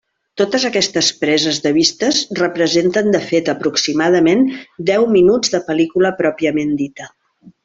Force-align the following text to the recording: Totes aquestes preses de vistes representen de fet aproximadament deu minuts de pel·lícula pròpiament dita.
Totes 0.41 0.63
aquestes 0.69 1.09
preses 1.23 1.59
de 1.65 1.73
vistes 1.75 2.21
representen 2.39 3.13
de 3.17 3.21
fet 3.27 3.53
aproximadament 3.55 4.43
deu 4.91 5.07
minuts 5.19 5.55
de 5.57 5.63
pel·lícula 5.69 6.15
pròpiament 6.25 6.75
dita. 6.83 7.13